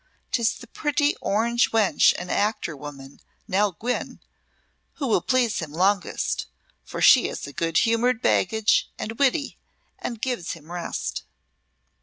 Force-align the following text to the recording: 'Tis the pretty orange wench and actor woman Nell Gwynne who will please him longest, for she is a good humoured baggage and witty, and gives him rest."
'Tis 0.31 0.55
the 0.55 0.65
pretty 0.65 1.15
orange 1.17 1.69
wench 1.69 2.11
and 2.17 2.31
actor 2.31 2.75
woman 2.75 3.19
Nell 3.47 3.73
Gwynne 3.73 4.19
who 4.93 5.05
will 5.05 5.21
please 5.21 5.59
him 5.59 5.71
longest, 5.71 6.47
for 6.83 7.03
she 7.03 7.27
is 7.27 7.45
a 7.45 7.53
good 7.53 7.77
humoured 7.77 8.19
baggage 8.19 8.89
and 8.97 9.19
witty, 9.19 9.59
and 9.99 10.19
gives 10.19 10.53
him 10.53 10.71
rest." 10.71 11.21